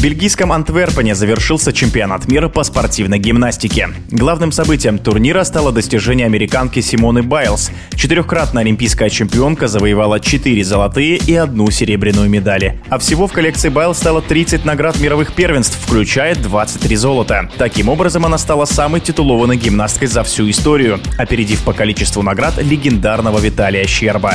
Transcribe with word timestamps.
В 0.00 0.02
бельгийском 0.02 0.50
Антверпене 0.50 1.14
завершился 1.14 1.74
чемпионат 1.74 2.26
мира 2.26 2.48
по 2.48 2.64
спортивной 2.64 3.18
гимнастике. 3.18 3.90
Главным 4.10 4.50
событием 4.50 4.96
турнира 4.96 5.44
стало 5.44 5.72
достижение 5.72 6.24
американки 6.24 6.80
Симоны 6.80 7.22
Байлз. 7.22 7.70
Четырехкратная 7.96 8.62
олимпийская 8.62 9.10
чемпионка 9.10 9.68
завоевала 9.68 10.18
4 10.18 10.64
золотые 10.64 11.18
и 11.18 11.34
одну 11.34 11.70
серебряную 11.70 12.30
медали. 12.30 12.80
А 12.88 12.98
всего 12.98 13.26
в 13.26 13.32
коллекции 13.32 13.68
Байлз 13.68 13.98
стало 13.98 14.22
30 14.22 14.64
наград 14.64 14.98
мировых 14.98 15.34
первенств, 15.34 15.76
включая 15.78 16.34
23 16.34 16.96
золота. 16.96 17.50
Таким 17.58 17.90
образом, 17.90 18.24
она 18.24 18.38
стала 18.38 18.64
самой 18.64 19.02
титулованной 19.02 19.58
гимнасткой 19.58 20.08
за 20.08 20.22
всю 20.22 20.48
историю, 20.48 20.98
опередив 21.18 21.62
по 21.62 21.74
количеству 21.74 22.22
наград 22.22 22.56
легендарного 22.56 23.38
Виталия 23.38 23.86
Щерба. 23.86 24.32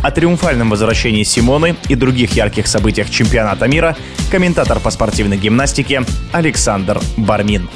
О 0.00 0.12
триумфальном 0.12 0.70
возвращении 0.70 1.24
Симоны 1.24 1.74
и 1.88 1.96
других 1.96 2.34
ярких 2.34 2.68
событиях 2.68 3.10
чемпионата 3.10 3.66
мира 3.66 3.96
комментатор 4.30 4.78
по 4.78 4.90
спортивной 5.08 5.38
гимнастике 5.38 6.02
Александр 6.32 7.00
Бармин 7.16 7.66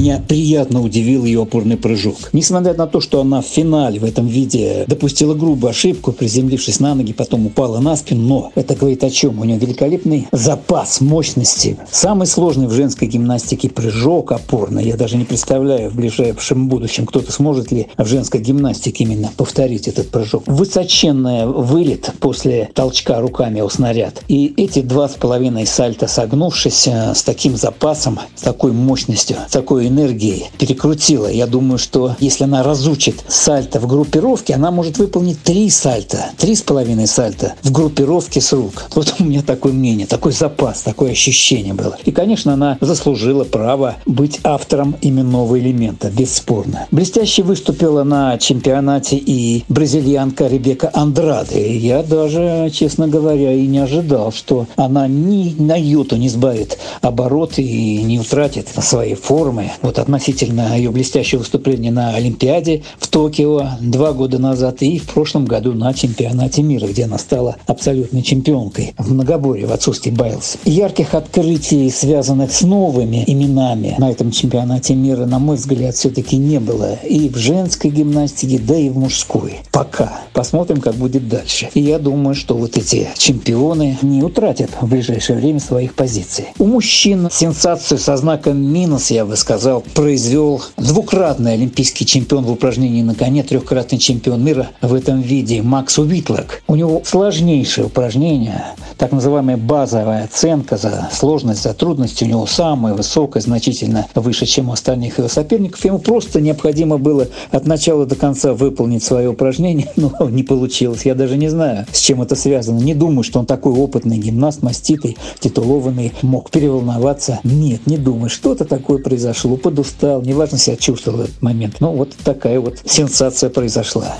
меня 0.00 0.22
приятно 0.26 0.80
удивил 0.80 1.26
ее 1.26 1.42
опорный 1.42 1.76
прыжок. 1.76 2.30
Несмотря 2.32 2.72
на 2.72 2.86
то, 2.86 3.00
что 3.00 3.20
она 3.20 3.42
в 3.42 3.46
финале 3.46 4.00
в 4.00 4.04
этом 4.04 4.26
виде 4.26 4.84
допустила 4.86 5.34
грубую 5.34 5.70
ошибку, 5.70 6.12
приземлившись 6.12 6.80
на 6.80 6.94
ноги, 6.94 7.12
потом 7.12 7.46
упала 7.46 7.80
на 7.80 7.96
спину, 7.96 8.22
но 8.22 8.52
это 8.54 8.74
говорит 8.74 9.04
о 9.04 9.10
чем? 9.10 9.38
У 9.38 9.44
нее 9.44 9.58
великолепный 9.58 10.26
запас 10.32 11.02
мощности. 11.02 11.76
Самый 11.90 12.26
сложный 12.26 12.66
в 12.66 12.72
женской 12.72 13.08
гимнастике 13.08 13.68
прыжок 13.68 14.32
опорный. 14.32 14.86
Я 14.86 14.96
даже 14.96 15.18
не 15.18 15.24
представляю 15.24 15.90
в 15.90 15.96
ближайшем 15.96 16.68
будущем, 16.68 17.04
кто-то 17.04 17.30
сможет 17.30 17.70
ли 17.70 17.88
в 17.98 18.06
женской 18.06 18.40
гимнастике 18.40 19.04
именно 19.04 19.30
повторить 19.36 19.86
этот 19.86 20.10
прыжок. 20.10 20.44
Высоченный 20.46 21.46
вылет 21.46 22.10
после 22.20 22.70
толчка 22.74 23.20
руками 23.20 23.60
о 23.60 23.68
снаряд. 23.68 24.22
И 24.28 24.54
эти 24.56 24.80
два 24.80 25.10
с 25.10 25.16
половиной 25.16 25.66
сальта 25.66 26.08
согнувшись 26.08 26.88
э, 26.88 27.14
с 27.14 27.22
таким 27.22 27.56
запасом, 27.56 28.18
с 28.34 28.40
такой 28.40 28.72
мощностью, 28.72 29.36
с 29.46 29.52
такой 29.52 29.89
энергией 29.90 30.46
перекрутила. 30.58 31.26
Я 31.26 31.46
думаю, 31.46 31.78
что 31.78 32.16
если 32.20 32.44
она 32.44 32.62
разучит 32.62 33.22
сальто 33.28 33.78
в 33.80 33.86
группировке, 33.86 34.54
она 34.54 34.70
может 34.70 34.98
выполнить 34.98 35.42
три 35.42 35.68
сальта, 35.70 36.30
три 36.38 36.54
с 36.54 36.62
половиной 36.62 37.06
сальта 37.06 37.54
в 37.62 37.70
группировке 37.70 38.40
с 38.40 38.52
рук. 38.52 38.86
Вот 38.94 39.14
у 39.18 39.24
меня 39.24 39.42
такое 39.42 39.72
мнение, 39.72 40.06
такой 40.06 40.32
запас, 40.32 40.82
такое 40.82 41.12
ощущение 41.12 41.74
было. 41.74 41.96
И, 42.04 42.12
конечно, 42.12 42.54
она 42.54 42.78
заслужила 42.80 43.44
право 43.44 43.96
быть 44.06 44.40
автором 44.44 44.96
именного 45.00 45.58
элемента, 45.58 46.10
бесспорно. 46.10 46.86
Блестяще 46.90 47.42
выступила 47.42 48.04
на 48.04 48.38
чемпионате 48.38 49.16
и 49.16 49.64
бразильянка 49.68 50.46
Ребека 50.46 50.90
Андраде. 50.92 51.76
Я 51.76 52.02
даже, 52.02 52.70
честно 52.72 53.08
говоря, 53.08 53.52
и 53.52 53.66
не 53.66 53.78
ожидал, 53.78 54.32
что 54.32 54.66
она 54.76 55.06
ни 55.08 55.54
на 55.60 55.76
йоту 55.76 56.16
не 56.16 56.28
сбавит 56.28 56.78
обороты 57.00 57.62
и 57.62 58.02
не 58.02 58.18
утратит 58.18 58.68
своей 58.68 59.14
формы. 59.14 59.72
Вот 59.82 59.98
относительно 59.98 60.76
ее 60.76 60.90
блестящего 60.90 61.40
выступления 61.40 61.90
на 61.90 62.14
Олимпиаде 62.14 62.82
в 62.98 63.08
Токио 63.08 63.70
два 63.80 64.12
года 64.12 64.38
назад 64.38 64.82
и 64.82 64.98
в 64.98 65.08
прошлом 65.08 65.46
году 65.46 65.72
на 65.72 65.94
чемпионате 65.94 66.62
мира, 66.62 66.86
где 66.86 67.04
она 67.04 67.18
стала 67.18 67.56
абсолютной 67.66 68.22
чемпионкой 68.22 68.94
в 68.98 69.12
многоборье 69.12 69.66
в 69.66 69.72
отцовстве 69.72 70.12
Байлз. 70.12 70.58
Ярких 70.64 71.14
открытий, 71.14 71.90
связанных 71.90 72.52
с 72.52 72.62
новыми 72.62 73.24
именами 73.26 73.94
на 73.98 74.10
этом 74.10 74.30
чемпионате 74.32 74.94
мира, 74.94 75.24
на 75.24 75.38
мой 75.38 75.56
взгляд, 75.56 75.94
все-таки 75.94 76.36
не 76.36 76.60
было 76.60 76.96
и 76.96 77.28
в 77.28 77.36
женской 77.36 77.90
гимнастике, 77.90 78.58
да 78.58 78.76
и 78.76 78.90
в 78.90 78.98
мужской. 78.98 79.60
Пока. 79.72 80.20
Посмотрим, 80.34 80.80
как 80.80 80.94
будет 80.94 81.28
дальше. 81.28 81.68
И 81.74 81.80
я 81.80 81.98
думаю, 81.98 82.34
что 82.34 82.56
вот 82.56 82.76
эти 82.76 83.08
чемпионы 83.16 83.98
не 84.02 84.22
утратят 84.22 84.70
в 84.80 84.88
ближайшее 84.88 85.38
время 85.38 85.60
своих 85.60 85.94
позиций. 85.94 86.46
У 86.58 86.66
мужчин 86.66 87.28
сенсацию 87.30 87.98
со 87.98 88.16
знаком 88.16 88.58
минус, 88.58 89.10
я 89.10 89.24
бы 89.24 89.36
сказал, 89.36 89.69
сказал, 89.70 89.84
произвел 89.94 90.62
двукратный 90.76 91.52
олимпийский 91.52 92.04
чемпион 92.04 92.44
в 92.44 92.50
упражнении 92.50 93.02
на 93.02 93.14
коне, 93.14 93.44
трехкратный 93.44 93.98
чемпион 93.98 94.42
мира 94.42 94.70
в 94.82 94.92
этом 94.94 95.20
виде 95.20 95.62
Макс 95.62 95.96
Уитлок. 95.98 96.62
У 96.66 96.74
него 96.74 97.02
сложнейшее 97.04 97.86
упражнение, 97.86 98.64
так 98.98 99.12
называемая 99.12 99.56
базовая 99.56 100.24
оценка 100.24 100.76
за 100.76 101.08
сложность, 101.12 101.62
за 101.62 101.72
трудность 101.72 102.20
у 102.22 102.26
него 102.26 102.46
самая 102.46 102.94
высокая, 102.94 103.40
значительно 103.40 104.06
выше, 104.16 104.44
чем 104.46 104.70
у 104.70 104.72
остальных 104.72 105.18
его 105.18 105.28
соперников. 105.28 105.84
Ему 105.84 106.00
просто 106.00 106.40
необходимо 106.40 106.98
было 106.98 107.28
от 107.52 107.66
начала 107.66 108.06
до 108.06 108.16
конца 108.16 108.52
выполнить 108.54 109.04
свое 109.04 109.28
упражнение, 109.28 109.88
но 109.96 110.28
не 110.28 110.42
получилось. 110.42 111.06
Я 111.06 111.14
даже 111.14 111.36
не 111.36 111.48
знаю, 111.48 111.86
с 111.92 112.00
чем 112.00 112.22
это 112.22 112.34
связано. 112.34 112.80
Не 112.80 112.94
думаю, 112.94 113.22
что 113.22 113.38
он 113.38 113.46
такой 113.46 113.72
опытный 113.72 114.18
гимнаст, 114.18 114.62
маститый, 114.62 115.16
титулованный, 115.38 116.12
мог 116.22 116.50
переволноваться. 116.50 117.38
Нет, 117.44 117.86
не 117.86 117.98
думаю. 117.98 118.30
Что-то 118.30 118.64
такое 118.64 118.98
произошло 118.98 119.59
подустал, 119.60 120.22
неважно 120.22 120.58
себя 120.58 120.76
чувствовал 120.76 121.18
в 121.18 121.20
этот 121.22 121.42
момент. 121.42 121.76
Ну, 121.80 121.92
вот 121.92 122.14
такая 122.24 122.60
вот 122.60 122.78
сенсация 122.84 123.50
произошла. 123.50 124.16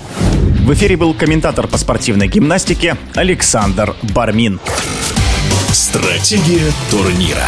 В 0.65 0.73
эфире 0.73 0.95
был 0.95 1.13
комментатор 1.13 1.67
по 1.67 1.77
спортивной 1.77 2.27
гимнастике 2.27 2.95
Александр 3.15 3.95
Бармин. 4.13 4.59
Стратегия 5.71 6.71
турнира. 6.89 7.47